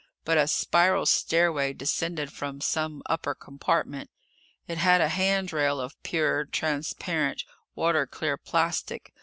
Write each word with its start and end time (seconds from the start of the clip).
But 0.25 0.39
a 0.39 0.47
spiral 0.47 1.05
stairway 1.05 1.73
descended 1.73 2.33
from 2.33 2.59
some 2.59 3.03
upper 3.05 3.35
compartment. 3.35 4.09
It 4.67 4.79
had 4.79 4.99
a 4.99 5.09
handrail 5.09 5.79
of 5.79 5.93
pure, 6.01 6.43
transparent, 6.45 7.43
water 7.75 8.07
clear 8.07 8.35
plastic. 8.35 9.13